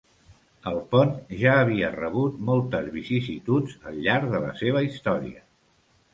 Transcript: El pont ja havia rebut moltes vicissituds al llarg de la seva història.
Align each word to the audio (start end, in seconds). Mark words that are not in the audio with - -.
El 0.69 0.77
pont 0.93 1.11
ja 1.41 1.53
havia 1.65 1.89
rebut 1.97 2.39
moltes 2.47 2.89
vicissituds 2.97 3.77
al 3.93 4.01
llarg 4.09 4.35
de 4.35 4.43
la 4.49 4.53
seva 4.65 4.85
història. 4.91 5.47